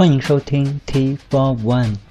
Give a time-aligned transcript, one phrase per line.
[0.00, 2.09] 欢迎收听 T Four One。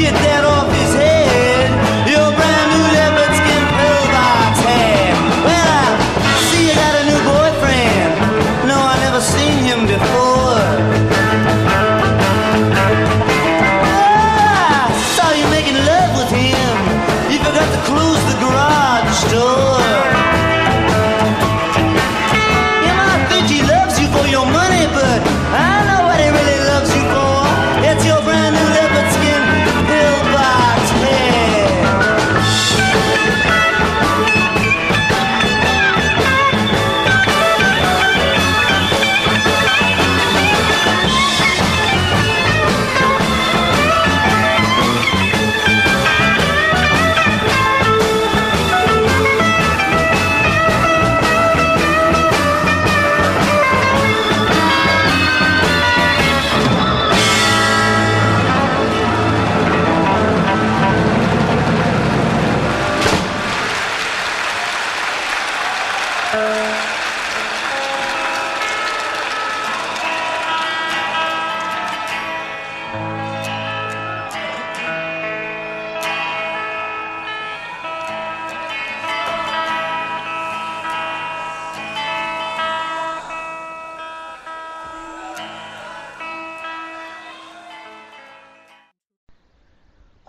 [0.00, 0.39] Get that.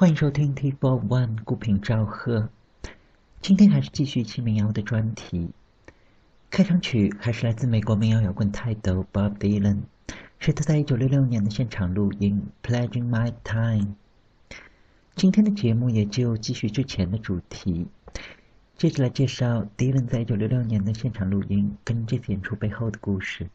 [0.01, 2.49] 欢迎收听 T Four One 孤品赵贺。
[3.39, 5.51] 今天还是继续清民谣的专题，
[6.49, 9.81] 开场曲还是来自美国民谣摇滚泰斗 Bob Dylan，
[10.39, 13.95] 是他在一九六六年的现场录音《Pledging My Time》。
[15.15, 17.85] 今天的节目也就继续之前的主题，
[18.75, 23.47] 接着来介绍 Dylan 在一九六六年的现场录音跟这次演出背后的故事。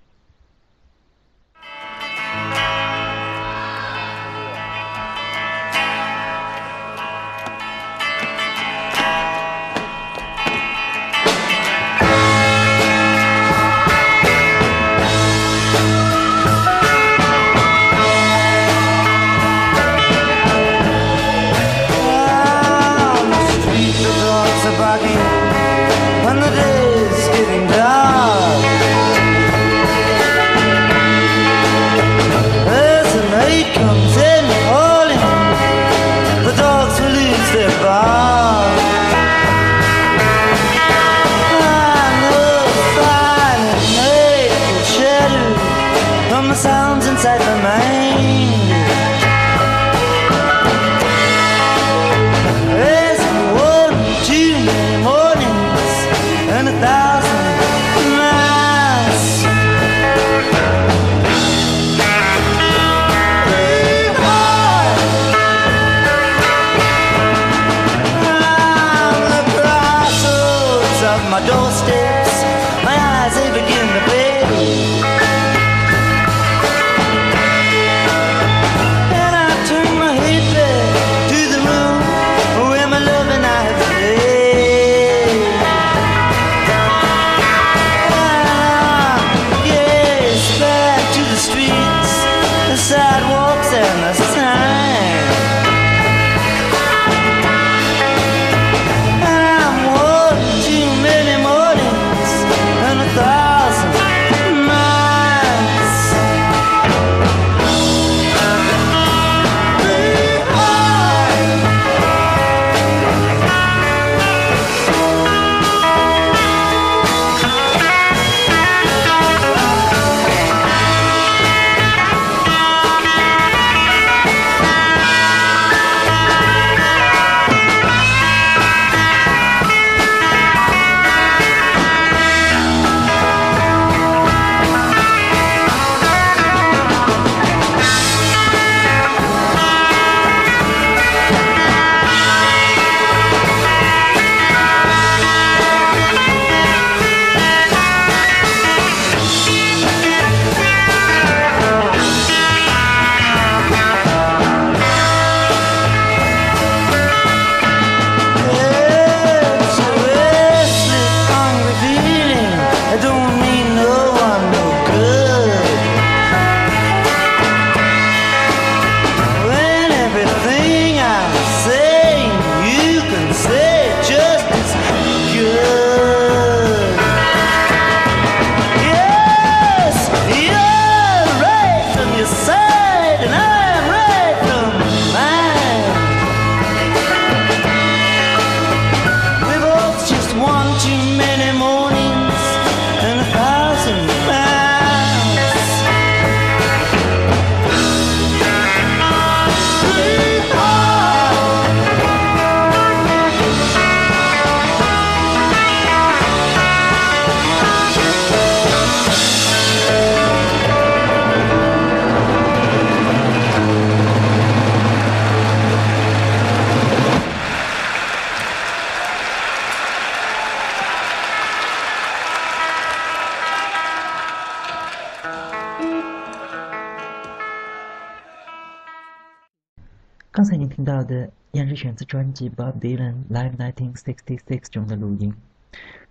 [231.97, 234.37] 自专辑《Bob Dylan Live 1966》
[234.71, 235.35] 中的录音，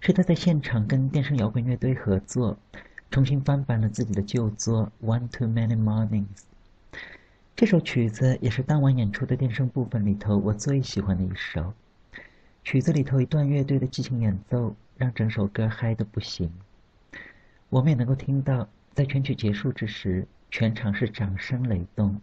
[0.02, 2.58] 是他在现场跟电声摇滚乐队合作，
[3.12, 6.26] 重新翻版了自己的旧作《One Too Many Mornings》。
[7.56, 11.74] 这首曲子也是当晚演出的电声部分里头我最喜欢的一首。
[12.64, 16.52] 曲子里头一段乐队的激情演奏，让整首歌嗨得不行。
[17.70, 22.20] 我们也能够听到，在全曲结束之时，全场是掌声雷动。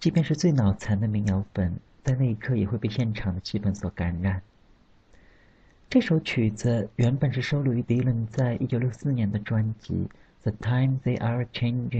[0.00, 4.40] 即便是最脑残的民谣粉，在那一刻也会被现场的气氛所感染。
[5.90, 10.08] 这首曲子原本是收录于迪伦在1964年的专辑
[10.48, 11.90] 《The Time They Are Changing》，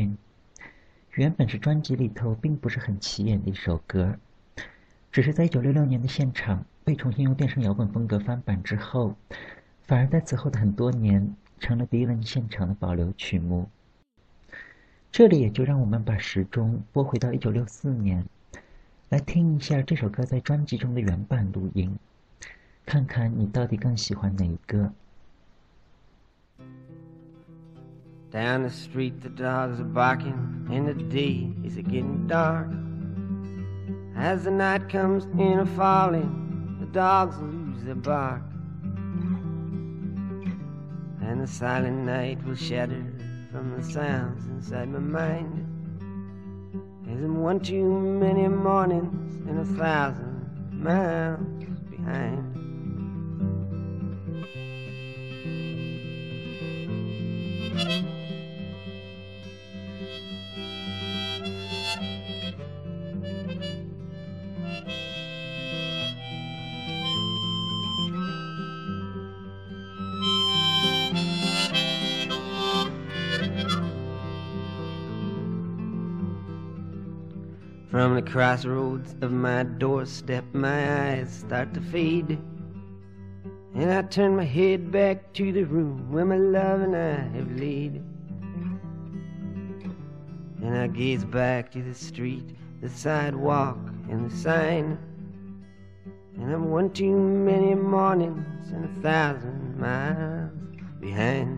[1.14, 4.16] 原本是专辑里头并不是很起眼的一首歌，
[5.10, 9.16] 只是在1966年的现场被重新用电声摇滚风格翻版之后，
[9.82, 13.68] 反而在此后的很多年成了迪伦现场的保留曲目。
[15.10, 18.24] 这里也就让我们把时钟拨回到1964年，
[19.08, 21.96] 来听一下这首歌在专辑中的原版录音，
[22.84, 24.92] 看看你到底更喜欢哪一个。
[28.32, 30.34] Down the street, the dogs are barking,
[30.68, 32.66] and the day is getting dark.
[34.16, 38.42] As the night comes in a falling, the dogs lose their bark.
[41.22, 43.04] And the silent night will shatter
[43.52, 45.64] from the sounds inside my mind.
[47.08, 51.40] I'm one too many mornings and a thousand miles
[51.88, 52.52] behind.
[77.90, 82.36] From the crossroads of my doorstep, my eyes start to fade.
[83.74, 87.52] And I turn my head back to the room where my love and I have
[87.52, 88.02] laid.
[90.62, 93.78] And I gaze back to the street, the sidewalk,
[94.10, 94.98] and the sign.
[96.38, 100.50] And I'm one too many mornings and a thousand miles
[100.98, 101.55] behind.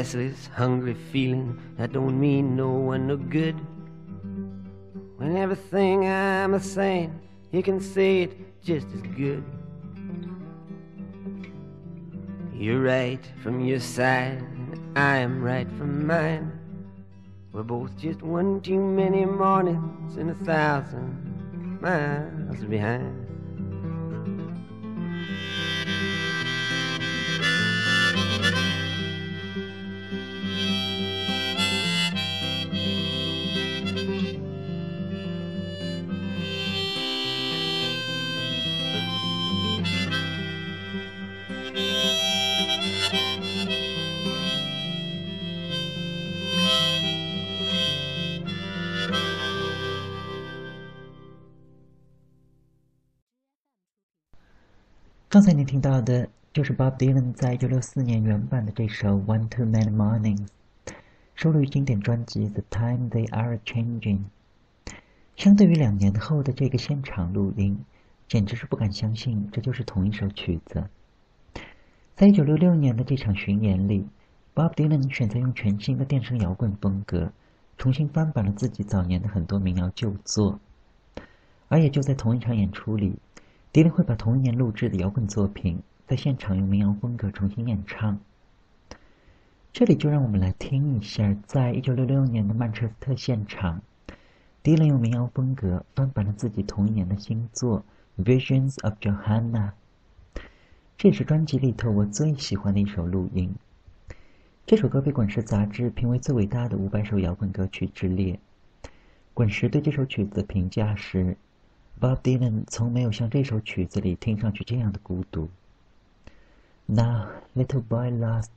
[0.00, 3.54] Restless, hungry feeling that don't mean no one no good.
[5.18, 7.20] When everything I'm a saying,
[7.52, 9.44] you can say it just as good.
[12.54, 16.50] You're right from your side, and I am right from mine.
[17.52, 23.19] We're both just one too many mornings and a thousand miles behind.《
[55.40, 60.46] 刚才你听到的就是 Bob Dylan 在1964年原版的这首《One Too Many Mornings》，
[61.34, 64.18] 收录于经典专辑《The Time They Are Changing》。
[65.36, 67.82] 相对于两年后的这个现场录音，
[68.28, 70.90] 简直是不敢相信这就是同一首曲子。
[72.14, 74.06] 在一九六六年的这场巡演里
[74.54, 77.32] ，Bob Dylan 选择用全新的电声摇滚风格，
[77.78, 80.60] 重新翻版了自己早年的很多民谣旧作。
[81.68, 83.16] 而也就在同一场演出里，
[83.72, 88.18] 迪伦会把同一年录制的摇滚作品在现场用民谣风格重新演唱。
[89.72, 93.80] 这里就让我们来听一下，在一九六六年的曼彻斯特现场，
[94.64, 97.84] 迪伦用民谣风格翻版了自己同一年的新作
[98.24, 99.70] 《Visions of Johanna》。
[100.98, 103.54] 这也是专辑里头我最喜欢的一首录音。
[104.66, 108.40] 这首歌被《滚石》杂志评为最伟大的五百首摇滚歌曲之列。
[109.32, 111.36] 滚石对这首曲子的评价是
[111.99, 115.49] ：Bob Dylan 从没有像这首曲子里听上去这样的孤独。
[116.87, 118.51] Now, little boy lost,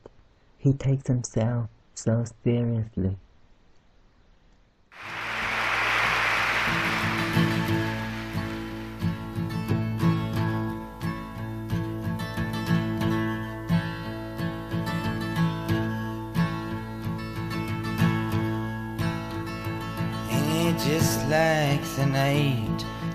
[0.59, 3.17] he takes himself so seriously.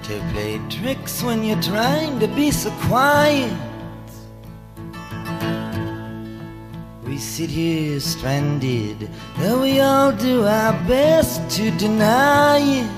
[0.09, 3.53] to play tricks when you're trying to be so quiet?
[7.05, 12.91] We sit here stranded, though we all do our best to deny it.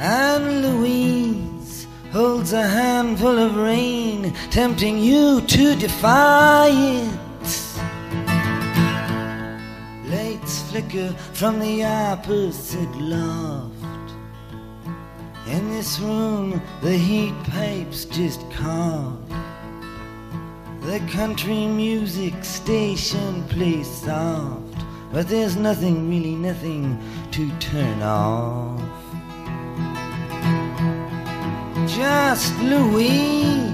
[0.00, 7.25] And Louise holds a handful of rain, tempting you to defy it.
[10.76, 13.72] Flicker from the opposite loft.
[15.46, 19.18] In this room, the heat pipes just cough.
[20.82, 24.78] The country music station plays soft,
[25.12, 26.98] but there's nothing, really nothing
[27.30, 28.82] to turn off.
[31.88, 33.72] Just Louise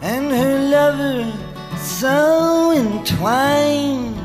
[0.00, 1.32] and her lover
[1.78, 4.23] so entwined.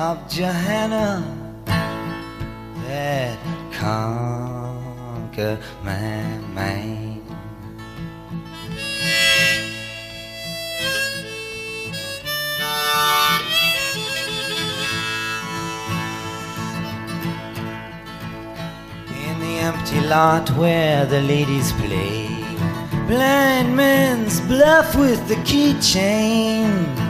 [0.00, 1.22] Of Johanna
[2.86, 3.38] that
[3.70, 6.22] conquer my
[6.54, 7.22] mind.
[19.22, 22.26] In the empty lot where the ladies play,
[23.06, 27.09] blind men's bluff with the keychain.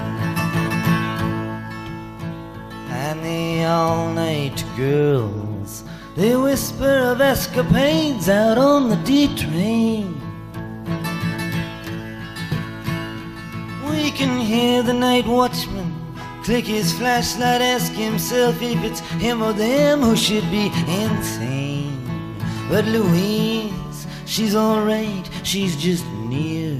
[3.60, 5.84] And all night girls,
[6.16, 10.14] they whisper of escapades out on the D train.
[13.90, 15.94] We can hear the night watchman
[16.42, 22.02] click his flashlight, ask himself if it's him or them who should be insane.
[22.70, 26.78] But Louise, she's alright, she's just near.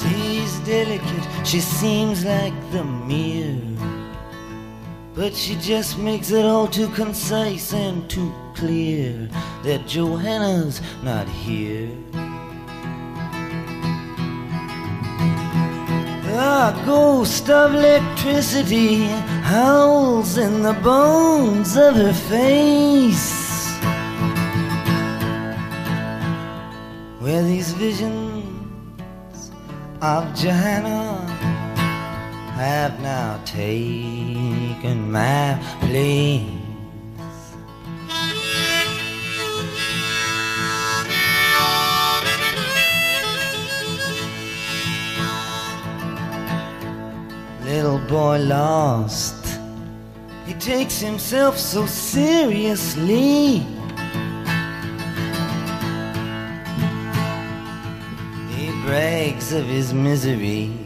[0.00, 3.75] She's delicate, she seems like the mirror.
[5.16, 9.30] But she just makes it all too concise and too clear
[9.62, 11.88] that Johanna's not here.
[16.26, 19.04] The ghost of electricity
[19.40, 23.72] howls in the bones of her face.
[27.20, 29.50] Where these visions
[30.02, 31.24] of Johanna
[32.56, 36.42] have now taken my place.
[47.64, 49.58] Little boy lost,
[50.46, 53.58] he takes himself so seriously.
[58.54, 60.85] He brags of his misery.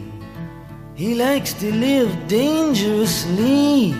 [1.01, 3.93] He likes to live dangerously.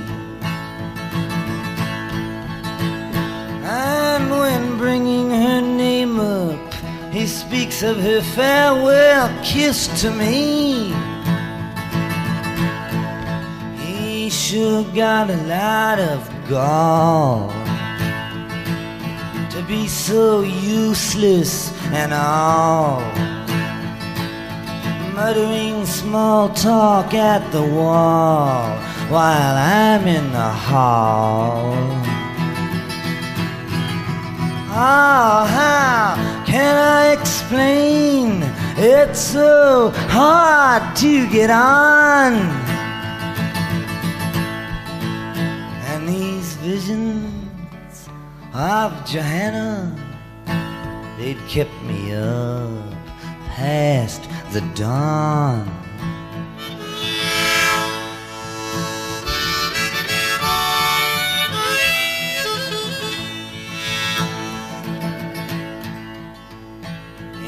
[3.66, 6.74] And when bringing her name up,
[7.12, 10.94] he speaks of her farewell kiss to me.
[13.84, 17.50] He sure got a lot of gall
[19.50, 23.41] to be so useless and all
[25.14, 28.78] muttering small talk at the wall
[29.10, 31.74] while I'm in the hall.
[34.74, 38.02] Oh, how can I explain?
[38.84, 42.34] it's so hard to get on.
[45.90, 48.10] And these visions
[48.54, 49.96] of Johanna,
[51.20, 52.94] they'd kept me up
[53.50, 55.66] past the dawn.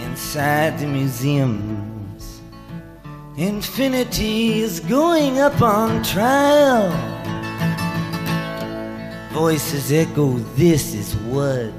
[0.05, 2.41] Inside the museums,
[3.35, 6.89] infinity is going up on trial.
[9.33, 11.73] Voices echo, this is what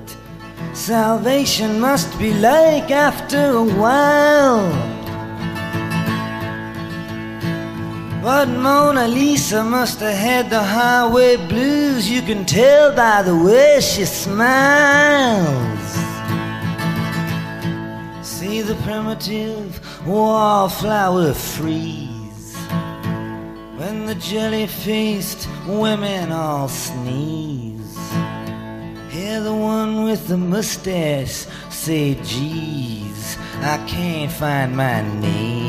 [0.74, 5.03] salvation must be like after a while.
[8.24, 12.08] But Mona Lisa must have had the highway blues.
[12.08, 15.90] You can tell by the way she smiles.
[18.26, 22.56] See the primitive wallflower freeze
[23.76, 27.98] when the jelly faced women all sneeze.
[29.10, 35.63] Hear the one with the mustache say, Geez, I can't find my knees.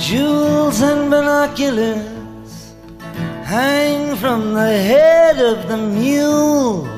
[0.00, 2.72] Jewels and binoculars
[3.44, 6.88] hang from the head of the mule.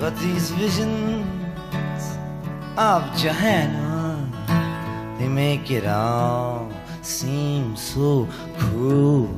[0.00, 2.02] But these visions
[2.78, 4.26] of Johanna,
[5.18, 6.72] they make it all
[7.02, 9.37] seem so cruel.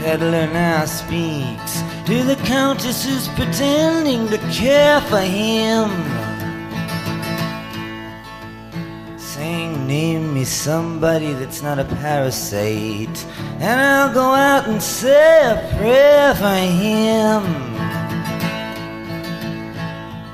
[0.00, 5.88] Peddler now speaks to the countess who's pretending to care for him.
[9.18, 13.26] Saying, name me somebody that's not a parasite,
[13.60, 17.42] and I'll go out and say a prayer for him.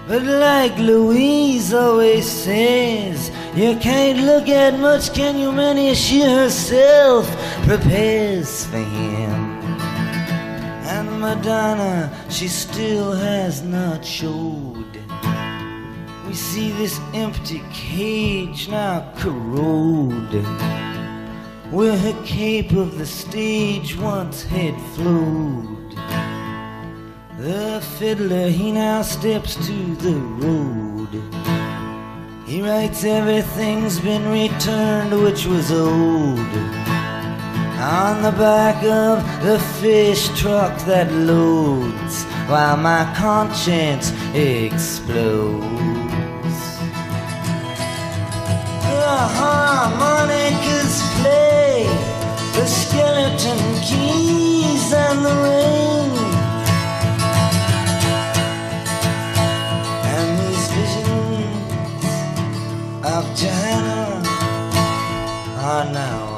[0.06, 5.50] But like Louise always says, you can't look at much, can you?
[5.50, 7.26] Many she herself
[7.66, 9.43] prepares for him.
[11.24, 14.92] Madonna, she still has not showed.
[16.26, 20.44] We see this empty cage now corrode,
[21.70, 25.96] where her cape of the stage once had flowed.
[27.38, 31.12] The fiddler, he now steps to the road.
[32.46, 36.93] He writes everything's been returned which was owed
[37.84, 45.64] on the back of the fish truck that loads while my conscience explodes.
[48.86, 51.84] Uh-huh, the harmonicas play
[52.56, 56.10] the skeleton keys and the rain.
[60.14, 62.12] And these visions
[63.04, 64.22] of Johanna
[65.60, 66.33] are now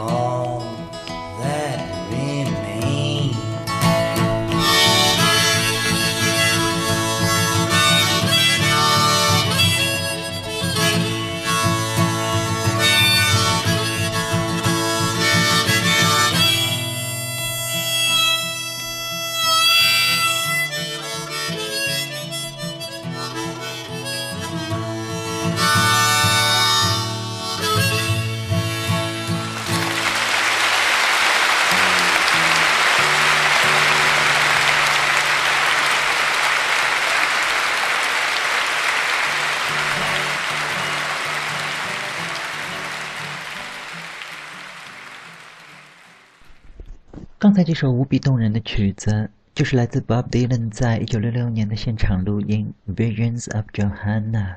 [47.56, 54.56] 才这首无比动人的曲子，就是来自 Bob Dylan 在一九六六年的现场录音《Visions of Johanna》。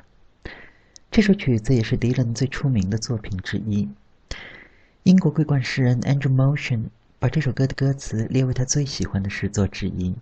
[1.10, 3.88] 这首曲子也是 Dylan 最出名的作品之一。
[5.04, 10.14] 英国桂冠诗人 Andrew Motion 把这首歌的歌词列为他最喜欢的诗作之一。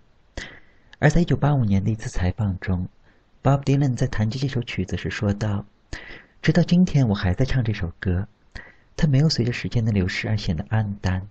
[0.99, 2.87] 而在一九八五年的一次采访中
[3.43, 5.65] ，Bob Dylan 在谈及这首曲子时说道
[6.41, 8.29] ：“直到今天，我还在唱这首歌，
[8.95, 11.27] 它没有随着时间的流逝而显得黯淡。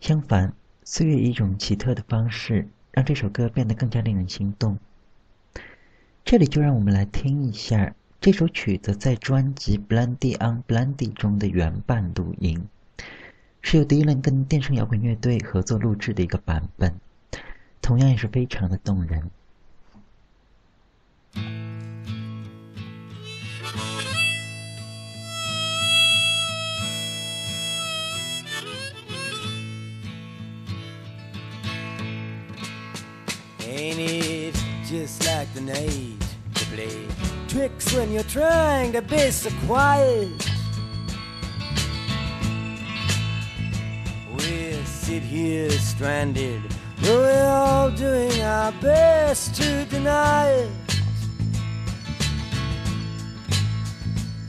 [0.00, 0.52] 相反，
[0.84, 4.78] 岁月以一种奇特的方式，让这首歌变得更加令人心动。”
[6.24, 12.68] 这里就让我们来听一下这首曲子在专辑《Blondie on Blondie》中的原版录音，
[13.60, 16.94] 是由迪伦跟电声摇滚乐队合作录制的一个版本，
[17.80, 19.30] 同样也是非常的动人。
[35.54, 37.06] The night to play
[37.48, 40.50] tricks when you're trying to be so quiet.
[44.34, 46.62] We'll sit here stranded,
[47.00, 50.70] though we're all doing our best to deny it.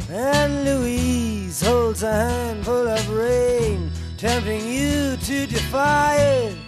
[0.09, 6.62] And Louise holds a handful of rain, tempting you to defy it.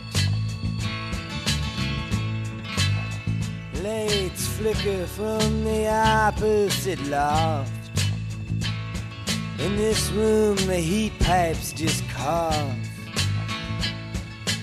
[3.86, 7.72] Lights flicker from the opposite loft.
[9.60, 12.76] In this room, the heat pipes just cough.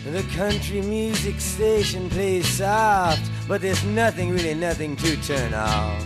[0.04, 6.04] The country music station plays soft, but there's nothing, really nothing to turn off.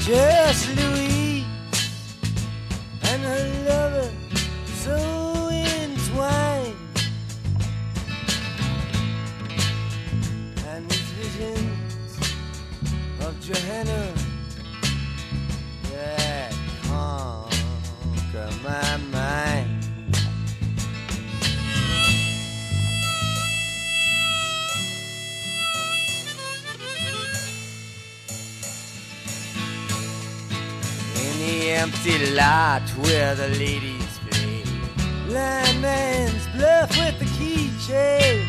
[0.00, 1.07] Just Louise
[18.68, 19.82] my mind.
[31.24, 34.64] In the empty lot where the ladies play.
[35.80, 38.44] Man's bluff with the keychain.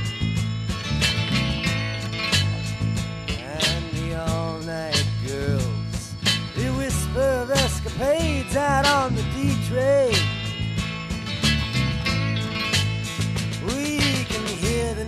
[3.64, 6.14] And the all night girls.
[6.56, 10.09] They whisper of escapades out on the D train.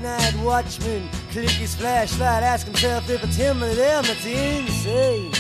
[0.02, 5.32] Night watchman click his flashlight, ask himself if it's him or them that's insane.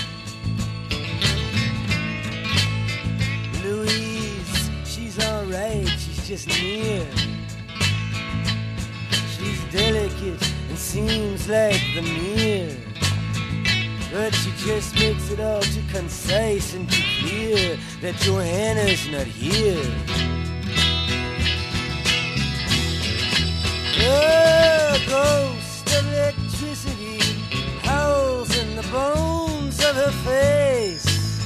[3.63, 7.05] Louise, she's alright, she's just near.
[9.35, 12.75] She's delicate and seems like the mirror.
[14.11, 20.40] But she just makes it all too concise and too clear that Johanna's not here.
[24.01, 27.19] Ghost electricity
[27.83, 31.39] howls in the bones of her face.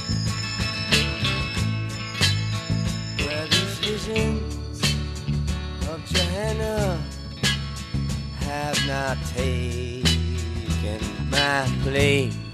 [3.18, 3.46] Where
[3.80, 4.80] visions
[5.90, 7.02] of Johanna
[8.40, 12.45] have not taken my place.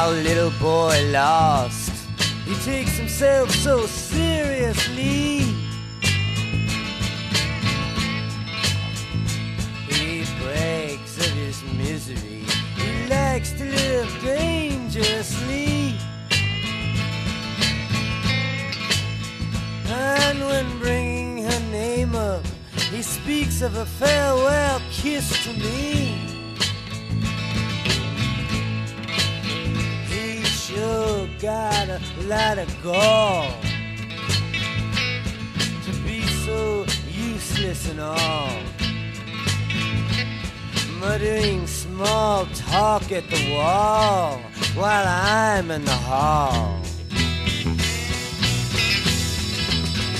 [0.00, 1.92] Our little boy lost.
[2.46, 5.44] He takes himself so seriously.
[9.88, 12.44] He breaks of his misery.
[12.76, 15.94] He likes to live dangerously.
[19.86, 22.46] And when bringing her name up,
[22.90, 26.29] he speaks of a farewell kiss to me.
[30.70, 33.50] He sure got a lot of gall
[35.84, 38.52] to be so useless and all.
[41.00, 44.38] Muttering small talk at the wall
[44.76, 46.80] while I'm in the hall.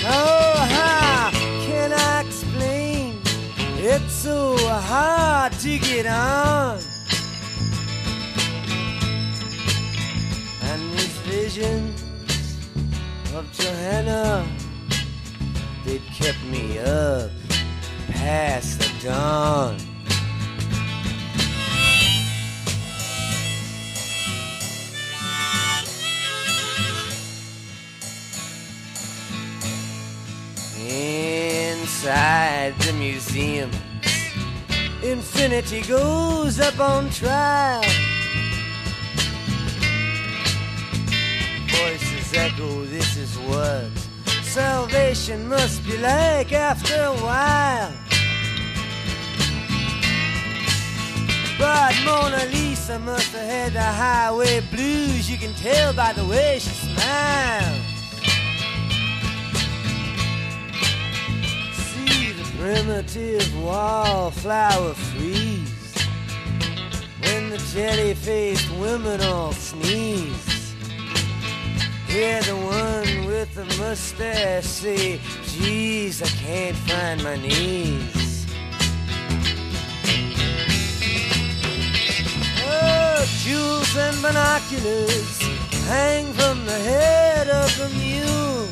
[0.04, 1.30] Oh, how
[1.64, 3.20] can I explain?
[3.78, 6.89] It's so hard to get on.
[11.50, 12.04] Visions
[13.34, 14.46] of Johanna,
[15.84, 17.30] they kept me up
[18.08, 19.76] past the dawn.
[30.78, 33.70] Inside the museum,
[35.02, 38.09] infinity goes up on trial.
[42.32, 43.90] Echo, this is what
[44.44, 47.92] salvation must be like after a while.
[51.58, 55.28] But Mona Lisa must have had the highway blues.
[55.28, 57.80] You can tell by the way she smiles.
[61.74, 65.94] See the primitive wallflower freeze
[67.22, 70.49] when the jelly-faced women all sneeze.
[72.10, 78.46] Hear the one with the mustache say, Geez, I can't find my knees.
[82.66, 85.40] Oh, jewels and binoculars
[85.86, 88.66] hang from the head of the mule.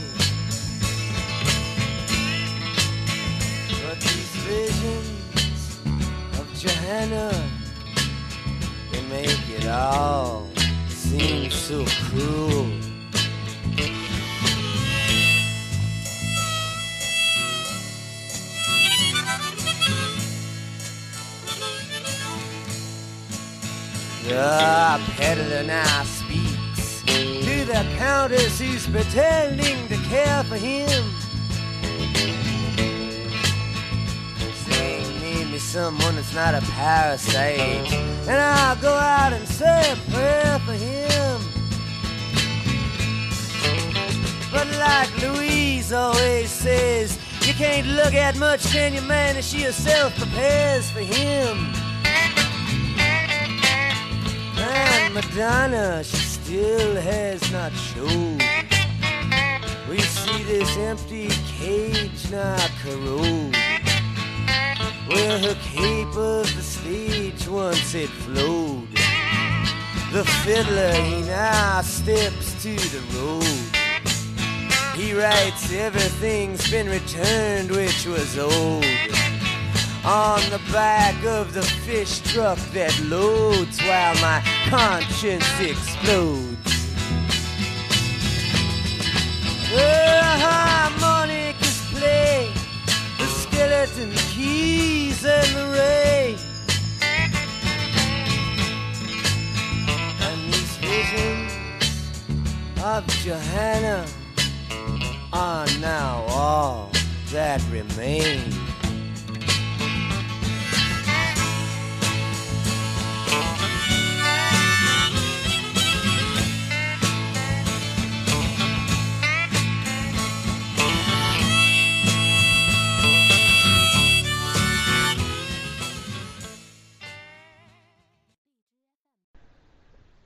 [3.87, 5.79] But these visions
[6.41, 7.31] of Johanna,
[8.91, 10.49] they make it all
[10.89, 12.88] seem so cruel.
[24.29, 31.03] The peddler now speaks to the countess who's pretending to care for him.
[34.69, 39.97] Saying, name me someone that's not a parasite, and I'll go out and say a
[40.11, 41.41] prayer for him.
[44.53, 49.37] But like Louise always says, you can't look at much, can you, man?
[49.37, 51.73] And she herself prepares for him.
[55.19, 58.41] Madonna, she still has not showed.
[59.91, 61.27] We see this empty
[61.59, 63.57] cage now corrode.
[65.09, 68.87] Where her cape of the stage once it flowed.
[70.13, 73.77] The fiddler, he now steps to the road.
[74.95, 79.18] He writes, everything's been returned which was old
[80.05, 86.57] on the back of the fish truck that loads while my conscience explodes.
[89.71, 92.51] Uh-huh, the harmonicas play,
[93.19, 96.39] the skeleton keys and the rain.
[100.21, 101.53] And these visions
[102.83, 104.07] of Johanna
[105.33, 106.91] are now all
[107.33, 108.53] that remain.“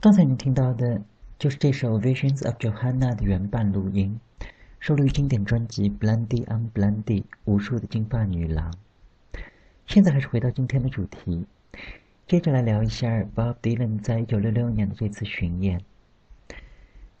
[0.03, 1.01] 刚才您听到的
[1.39, 4.19] 就是这首《Visions of Johanna》的原版录音，
[4.81, 8.73] 收录于经典专辑《Blondie on Blondie》无数的金发女郎。
[9.87, 11.45] 现在还是回到今天的主题，
[12.27, 15.79] 接着来聊一下 Bob Dylan 在一九六六年的这次巡演。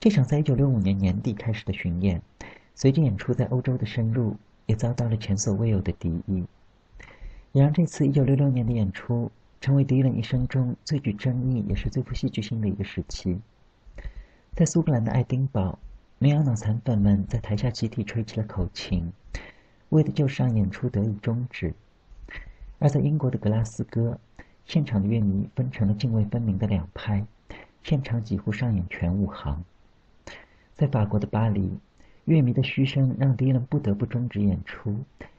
[0.01, 2.21] 这场在一九六五年年底开始的巡演，
[2.75, 6.43] 随着演出在欧洲的深入，也遭到了前所未有的敌意，
[7.53, 9.31] 也让这次一九六六年的演出
[9.63, 13.39] 成为迪伦一生中最具争议也是最不戏剧性的一个时期。
[14.53, 15.79] 在苏格兰的爱丁堡，
[16.19, 19.09] 民谣脑残粉们在台下集体吹起了口琴，
[19.87, 21.73] 为的就是让演出得以终止。
[22.79, 24.19] 而在英国的格拉斯哥，
[24.65, 27.25] 现场的乐迷分成了泾渭分明的两派，
[27.83, 29.63] 现场几乎上演全武行。
[30.73, 31.79] 在法国的巴黎，
[32.25, 34.93] 乐迷的嘘声让迪伦不得不终止演出，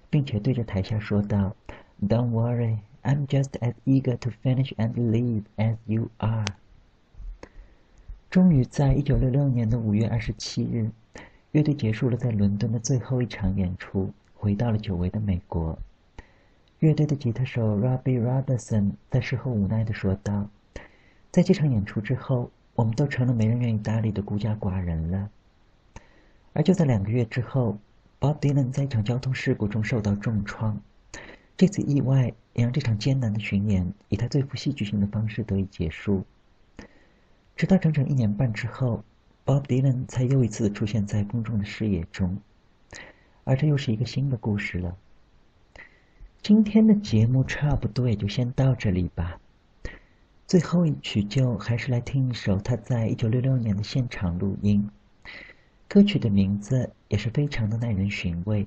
[0.08, 1.54] 并且对着台下说道
[2.00, 6.46] ：“Don't worry, I'm just as eager to finish and leave as you are。”
[8.28, 10.90] 终于在一九六六年的五月二十七日，
[11.52, 15.78] 乐队结束了在伦敦的最后一场演出，回到了久违的美国。
[16.80, 20.48] 乐队的吉他手 Robbie Robertson 在事后无奈地说道
[21.30, 25.30] ：“在这场演出之后，我们都成了没人愿意搭理的孤家寡人了。”
[26.52, 27.78] 而就在两个月之后
[28.20, 30.80] ，Bob Dylan 在一场交通事故中受到重创。
[31.56, 36.24] 这次意外也让这场艰难的巡演以他最富戏剧性的方式得以结束。
[37.56, 39.04] 直到整整一年半之后
[39.46, 42.40] ，Bob Dylan 才又一次出现在公众的视野中，
[43.44, 44.96] 而这又是一个新的故事了。
[46.42, 49.40] 今天的节目差不多也就先到这里吧。
[50.46, 54.90] 最后一曲就还是来听一首他在一九六六年的现场录音，
[55.88, 58.66] 歌曲的名字也是非常的耐人寻味。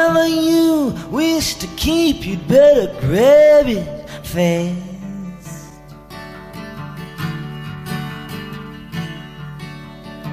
[0.00, 4.78] whatever you wish to keep, you'd better grab it fast.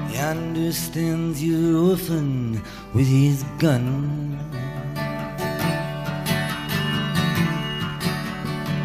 [0.08, 2.62] He understands you often
[2.94, 4.36] with his gun.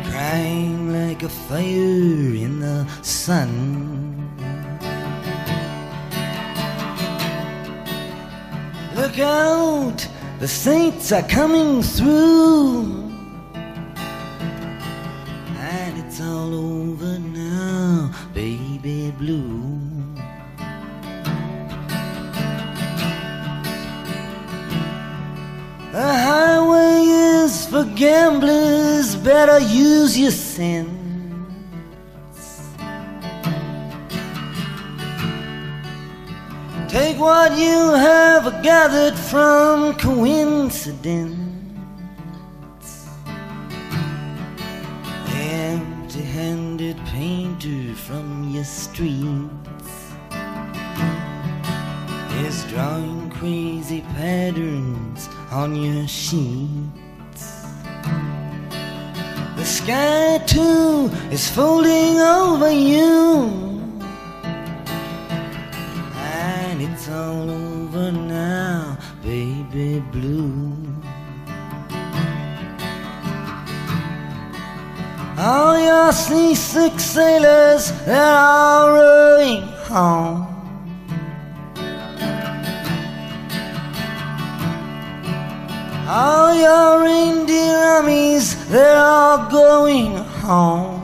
[0.10, 3.50] crying like a fire in the sun.
[8.96, 10.08] Look out,
[10.44, 12.84] the saints are coming through.
[15.58, 19.80] And it's all over now, baby blue.
[25.94, 31.03] The highway is for gamblers, better use your sense.
[36.94, 41.40] Take what you have gathered from coincidence.
[45.26, 50.14] Empty handed painter from your streets
[52.46, 57.66] is drawing crazy patterns on your sheets.
[59.56, 63.73] The sky too is folding over you.
[67.34, 70.76] All over now, baby blue.
[75.38, 80.48] All your seasick sailors, they're all rowing home.
[86.08, 91.02] All your reindeer armies, they're all going home.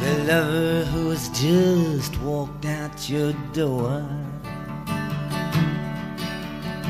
[0.00, 4.04] The lover who has just walked out your door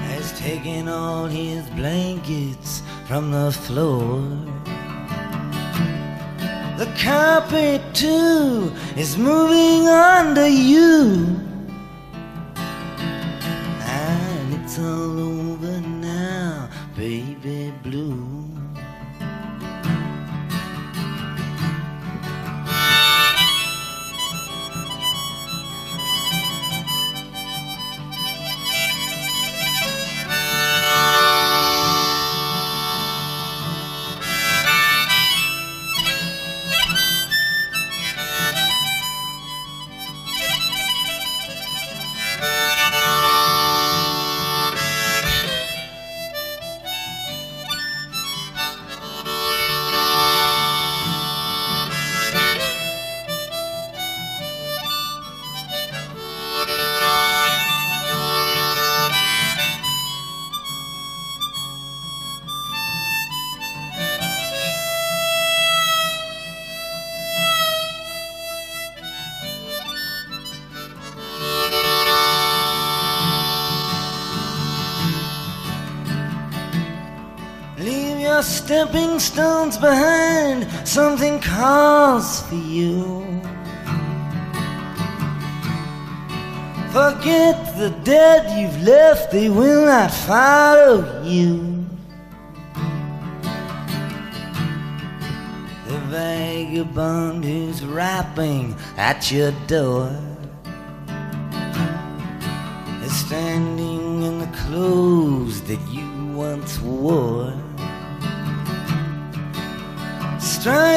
[0.09, 4.20] has taken all his blankets from the floor.
[6.77, 11.39] The carpet too is moving under you.
[13.81, 18.36] And it's all over now, baby blue.
[78.87, 83.24] Stepping stones behind, something calls for you.
[86.93, 91.84] Forget the dead you've left, they will not follow you.
[95.89, 100.16] The vagabond who's rapping at your door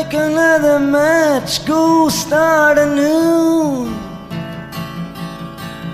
[0.09, 3.85] Strike another match, go start anew.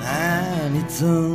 [0.04, 1.35] And it's all